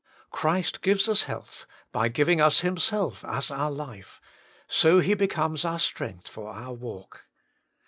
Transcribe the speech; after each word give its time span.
Christ 0.31 0.81
gives 0.81 1.07
us 1.07 1.25
health 1.29 1.67
by 1.91 2.07
giving 2.07 2.41
us 2.41 2.61
Him 2.61 2.75
self 2.77 3.23
as 3.23 3.51
our 3.51 3.69
life; 3.69 4.19
so 4.67 4.99
He 4.99 5.13
becomes 5.13 5.63
our 5.63 5.77
strength 5.77 6.27
for 6.27 6.49
our 6.51 6.73
walk. 6.73 7.27